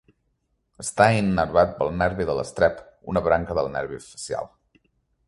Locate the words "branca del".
3.29-3.71